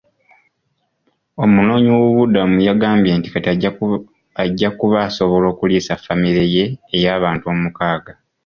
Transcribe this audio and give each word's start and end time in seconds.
Omunoonyi 1.43 1.89
w'obubuddamu 1.93 2.57
yagambye 2.67 3.11
kati 3.33 3.47
ajja 4.43 4.69
kuba 4.79 4.97
asobola 5.07 5.45
okuliisa 5.53 5.93
famire 6.03 6.43
ye 6.55 6.65
eyabantu 6.97 7.43
omukaaga. 7.53 8.13